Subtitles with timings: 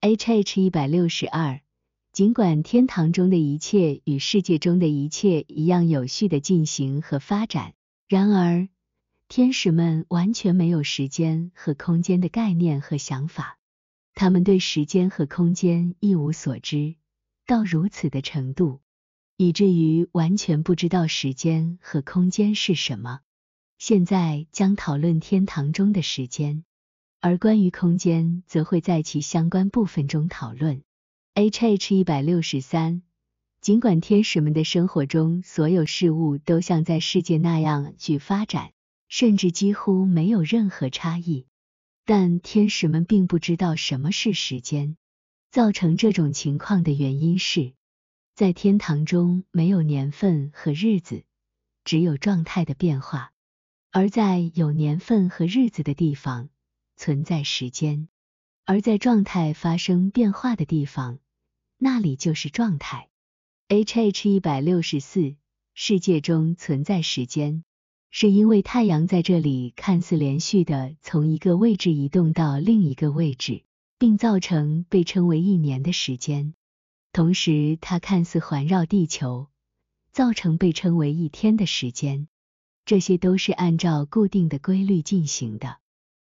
[0.00, 1.60] H H 一百六十二，
[2.12, 7.74] 尽管天堂中的一切与世界中的一切一样有序的进行和发展，
[8.06, 8.68] 然而
[9.26, 13.58] 天使们完全没有时间和空间的概念和想法，
[14.14, 16.94] 他们对时间和空间一无所知，
[17.44, 18.80] 到如此的程度，
[19.36, 23.18] 以至于完全不知道时间和空间是什么。
[23.78, 26.62] 现在将讨论天堂中的时间。
[27.20, 30.82] 而关于空间，则会在其相关部分中讨论。
[31.34, 33.02] H H 一百六十三，
[33.60, 38.70] 尽管天使们的生活中所有事物都像在世界那样去发展，
[39.08, 41.46] 甚至几乎没有任何差异，
[42.04, 44.96] 但天使们并不知道什么是时间。
[45.50, 47.72] 造成这种情况的原因是，
[48.34, 51.24] 在天堂中没有年份和日子，
[51.82, 53.30] 只有状态的变化；
[53.90, 56.50] 而在有年份和日子的地方，
[56.98, 58.08] 存在时间，
[58.64, 61.20] 而在状态发生变化的地方，
[61.78, 63.08] 那里就是状态。
[63.68, 65.36] H H 一百六十四，
[65.74, 67.62] 世界中存在时间，
[68.10, 73.62] 是因为太阳在这里看似连续的从一个位置移动到另一个位置，
[73.96, 76.54] 并造成被称为一年的时间。
[77.12, 79.46] 同时，它看似环绕地球，
[80.10, 82.26] 造成被称为一天的时间。
[82.84, 85.78] 这些都是按照固定的规律进行的。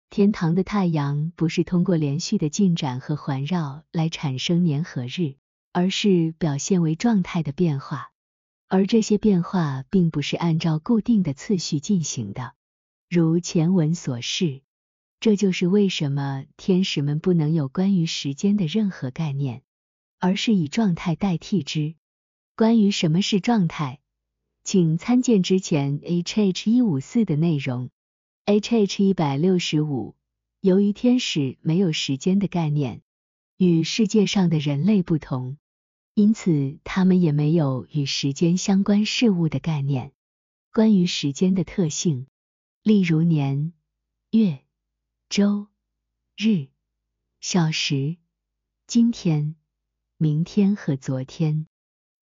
[0.09, 5.35] 天堂的太阳不是通过连续的进展和环绕来产生年和日，
[5.73, 8.12] 而是表现为状态的变化，
[8.69, 12.55] 而这些变化并不是按照固定的次序进行的。
[13.11, 14.62] 如前文所示，
[15.21, 19.62] 这就是为什么天使们不能有关于时间的任何概念，
[20.19, 21.95] 而是以状态代替之。
[22.55, 24.01] 关于什么是状态，
[24.65, 27.91] 请参见之前 H H 一五四的内容。
[28.48, 30.14] H H 一百六十五，
[30.61, 33.03] 由于天使没有时间的概念，
[33.56, 35.58] 与世界上的人类不同，
[36.14, 40.12] 因此他们也没有与时间相关事物的概念。
[40.72, 42.28] 关于时间的特性，
[42.84, 43.72] 例如年、
[44.31, 44.60] 月、
[45.28, 45.66] 周、
[46.37, 46.69] 日、
[47.41, 48.16] 小时、
[48.87, 49.56] 今天、
[50.19, 51.66] 明天和昨天，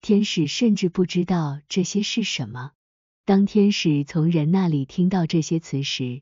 [0.01, 2.71] 天使甚至不知道这些是什么。
[3.25, 6.21] 当天使从人那里听到这些词时，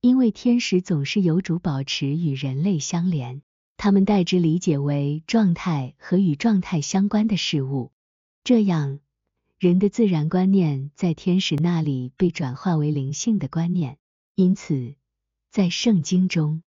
[0.00, 3.42] 因为天使总是有主保持与人类相连，
[3.76, 7.92] 他们代之理解为状态和与状态相关的事物。
[8.42, 8.98] 这样，
[9.60, 13.98] 人的自然观念在天使那里被转化为灵性的观念。
[14.34, 14.96] 因此，
[15.52, 16.64] 在圣经中，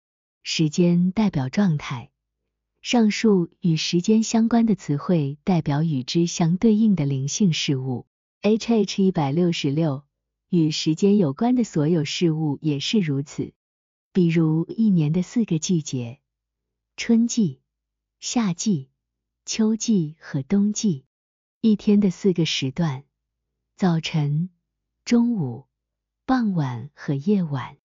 [0.44, 2.10] 时间代表状态，
[2.82, 8.08] 上述与时间相关的词汇代表与之相对应的灵性事物。
[8.42, 10.06] H H 一百六十六，
[10.48, 13.52] 与时间有关的所有事物也是如此，
[14.14, 16.22] 比如一年的四个季节：
[16.96, 17.60] 春季、
[18.22, 18.92] 夏季、
[19.46, 21.04] 秋季和冬季；
[21.60, 23.04] 一天的四个时段：
[23.76, 24.50] 早晨、
[25.04, 25.68] 中午、
[26.26, 27.76] 傍晚和夜晚；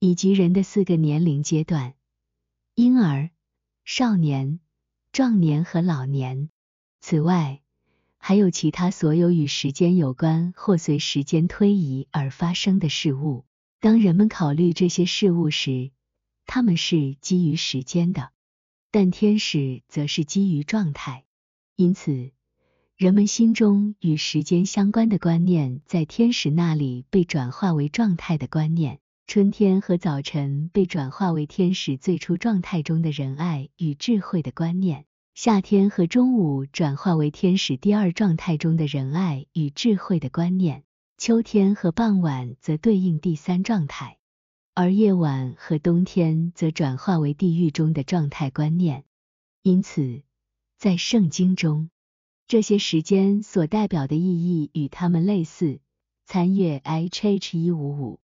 [0.00, 1.94] 以及人的四个年龄阶段：
[2.74, 3.30] 婴儿、
[3.86, 4.60] 少年、
[5.12, 6.50] 壮年和老年。
[7.00, 7.62] 此外，
[8.26, 13.44] 还有其他所有与时间有关或随时间推移而发生的事物。
[13.80, 15.90] 当人们考虑这些事物时，
[16.46, 18.30] 他们是基于时间的，
[18.90, 21.24] 但天使则是基于状态。
[21.76, 22.30] 因此，
[22.96, 29.00] 人们心中与时间相关的观念在天使那里被转化为状态的观念。
[29.26, 35.04] 春天和早晨被转化为天使最初状态中的仁爱与智慧的观念。
[35.34, 40.84] 夏天和中午转化为天使第二状态中的仁爱与智慧的观念，
[41.18, 44.18] 秋天和傍晚则对应第三状态，
[44.74, 49.04] 而夜晚和冬天则转化为地狱中的状态观念。
[49.62, 50.22] 因此，
[50.78, 51.90] 在圣经中，
[52.46, 55.80] 这些时间所代表的意义与它们类似。
[56.26, 58.20] 参阅 H H 一五五，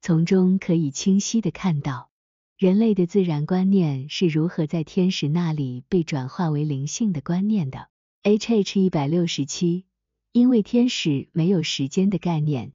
[0.00, 2.10] 从中可以清晰的看到。
[2.56, 7.88] 人类的自然观念是如何在天使那里被转化为灵性的观念的
[8.22, 9.86] ？H H 一百六十七，
[10.30, 12.72] 因为天使没有时间的概念，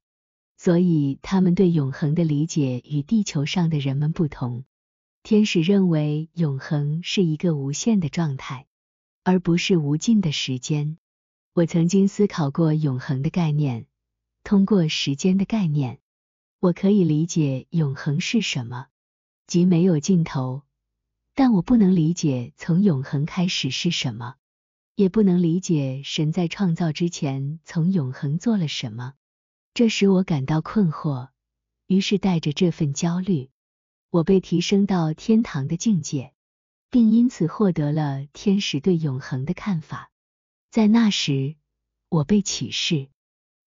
[0.58, 4.64] 所以他们对永恒的理解与地球上的人们不同。
[5.22, 8.66] 天使认为永恒是一个无限的状态，
[9.24, 10.98] 而不是无尽的时间。
[11.54, 13.86] 我曾经思考过永恒的概念，
[14.44, 16.00] 通过时间的概念，
[16.60, 18.88] 我可以理解永恒是什么。
[19.50, 20.62] 即没有尽头，
[21.34, 24.36] 但我不能理解从永恒开始是什么，
[24.94, 29.14] 也不能理解神在创造之前从永恒做了什么。
[29.74, 31.30] 这使我感到困惑，
[31.88, 33.50] 于是带着这份焦虑，
[34.10, 36.32] 我被提升到天堂的境界。
[36.92, 40.10] 并因此获得了天使对永恒的看法。
[40.70, 41.54] 在那时，
[42.08, 43.08] 我被启示，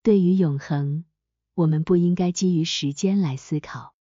[0.01, 1.05] 对于永恒，
[1.53, 3.92] 我们不应该基于时间来思考，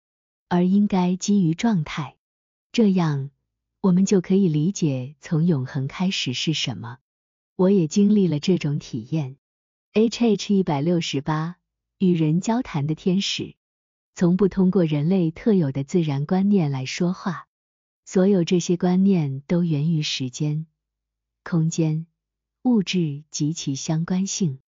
[0.52, 2.18] 而应该基于状态。
[2.74, 3.32] 这样，
[3.80, 6.98] 我们就可以理解从永恒开始是什么。
[7.56, 9.38] 我也经历了这种体验。
[9.94, 11.56] H H 一百六十八，
[12.00, 13.56] 与人交谈的天使，
[14.14, 17.48] 从不通过人类特有的自然观念来说话。
[18.04, 20.68] 所有这些观念都源于时间、
[21.46, 22.08] 空间、
[22.64, 24.60] 物质及其相关性，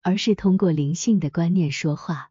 [0.00, 2.30] 而是通过灵性的观念说话。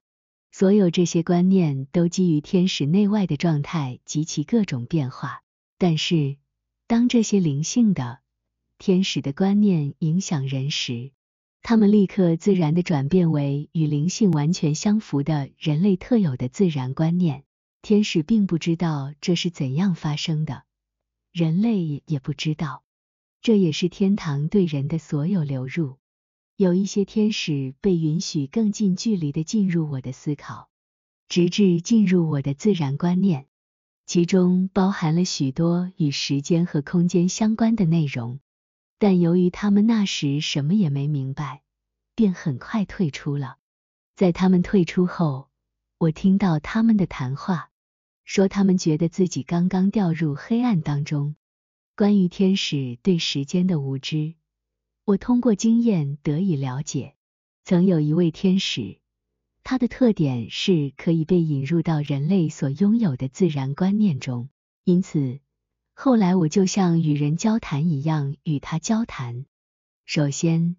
[0.57, 5.41] 所有这些观念都基于天使内外的状态及其各种变化。
[5.77, 6.37] 但是，
[6.87, 8.19] 当这些灵性的
[8.77, 11.11] 天使的观念影响人时，
[11.61, 17.43] 他们立刻自然的转变为与灵性完全相符的人类特有的自然观念。
[17.81, 20.63] 天使并不知道这是怎样发生的，
[21.33, 22.81] 人类也不知道。
[23.41, 25.97] 这也是天堂对人的所有流入。
[26.57, 30.69] 有一些天使被允许更近距离的进入我的思考，
[31.27, 33.47] 直至进入我的自然观念，
[34.05, 38.39] 其中包含了许多与时间和空间相关的内容。
[38.97, 41.61] 但由于他们那时什么也没明白，
[42.15, 43.57] 便很快退出了。
[44.15, 45.49] 在他们退出后，
[45.97, 47.69] 我听到他们的谈话，
[48.23, 51.35] 说他们觉得自己刚刚掉入黑暗当中。
[51.97, 54.35] 关于天使对时间的无知，
[55.05, 57.13] 我通过经验得以了解。
[57.63, 58.97] 曾有一位天使，
[59.63, 64.49] 他的特点是可以被引入到人类所拥有的自然观念中，
[64.83, 65.39] 因此。
[65.93, 69.45] 后来我就像与人交谈一样与他交谈。
[70.05, 70.75] 首先，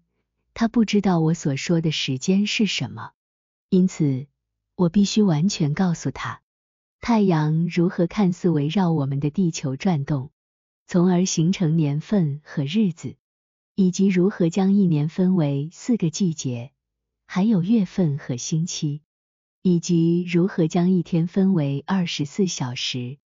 [0.53, 3.11] 他不知道我所说的时间是什么，
[3.69, 4.27] 因此
[4.75, 6.41] 我必须完全告诉他
[6.99, 10.31] 太阳如何看似围绕我们的地球转动，
[10.85, 13.15] 从而形成年份和日子，
[13.79, 16.71] 以及如何将一年分为四个季节，
[17.27, 19.03] 还有月份和星期，
[19.61, 23.19] 以及如何将一天分为二十四小时。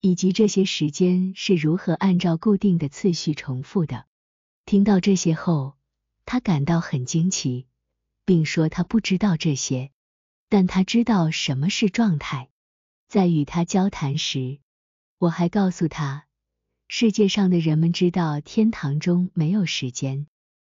[0.00, 4.06] 以及这些时间是如何按照固定的次序重复的。
[4.66, 5.74] 听到这些后，
[6.24, 7.68] 他感到很惊奇，
[8.24, 9.92] 并说他不知道这些，
[10.48, 12.50] 但他知道什么是状态。
[13.06, 14.58] 在与他交谈时，
[15.18, 16.26] 我还告诉他，
[16.94, 20.26] 世界上的人们知道天堂中没有时间，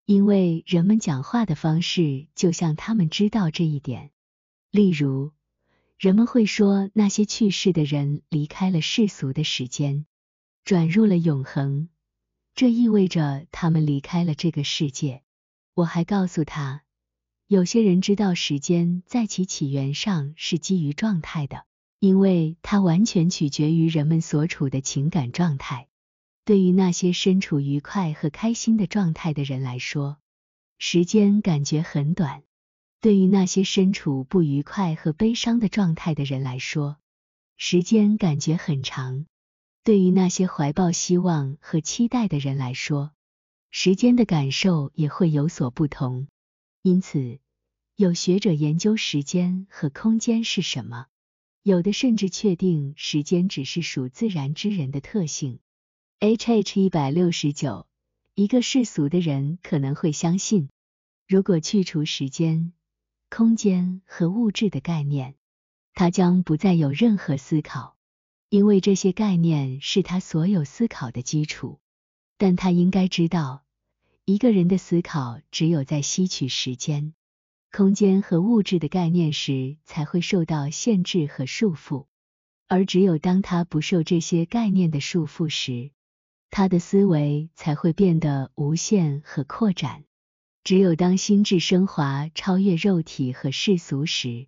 [0.07, 4.13] 因为人们讲话的方式就像他们知道这一点。
[4.71, 5.33] 例如。
[5.99, 10.07] 人们会说，那些去世的人离开了世俗的时间，
[10.65, 11.89] 转入了永恒，
[12.55, 15.25] 这意味着他们离开了这个世界。
[15.75, 16.85] 我还告诉他，
[17.49, 21.65] 有些人知道时间在其起源上是基于状态的，
[21.99, 25.89] 因为它完全取决于人们所处的情感状态。
[26.47, 30.19] 对于那些身处愉快和开心的状态的人来说，
[30.77, 32.43] 时间感觉很短。
[33.01, 36.99] 对于那些身处不愉快和悲伤的状态的人来说，
[37.57, 39.25] 时间感觉很长；
[39.85, 43.13] 对于那些怀抱希望和期待的人来说，
[43.71, 46.29] 时间的感受也会有所不同。
[46.83, 47.39] 因此，
[47.97, 51.07] 有学者研究时间和空间是什么，
[51.63, 55.61] 有的甚至确定时间只是属自然之人的特性。
[56.21, 57.87] H H 一百六十九，
[58.35, 60.71] 一个世俗的人可能会相信，
[61.29, 62.73] 如果去除时间。
[63.29, 65.35] 空间和物质的概念，
[65.93, 67.97] 他将不再有任何思考，
[68.49, 71.79] 因为这些概念是他所有思考的基础。
[72.39, 73.63] 但他应该知道，
[74.25, 77.13] 一个人的思考只有在吸取时间、
[77.71, 82.07] 空间和物质的概念时，才会受到限制和束缚；
[82.67, 85.91] 而只有当他不受这些概念的束缚时，
[86.57, 90.05] 他的思维才会变得无限和扩展。
[90.63, 94.47] 只有当心智升华超越肉体和世俗时，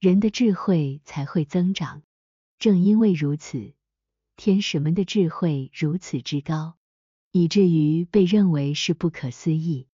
[0.00, 2.02] 人的智慧才会增长。
[2.58, 3.74] 正因为如此，
[4.34, 6.74] 天使们的智慧如此之高，
[7.30, 9.86] 以至于被认为是不可思议，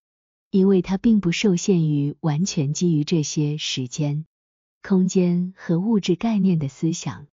[0.50, 4.25] 因为它并不受限于完全基于这些时间、
[4.82, 7.26] 空间和物质概念的思想。